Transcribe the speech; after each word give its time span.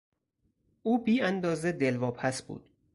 او 0.83 1.03
بی 1.03 1.21
اندازه 1.21 1.71
دلواپس 1.71 2.43
بود. 2.43 2.69